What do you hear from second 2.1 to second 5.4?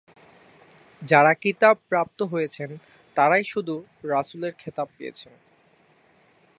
হয়েছেন তারাই শুধু রাসুলের খেতাব পেয়েছেন।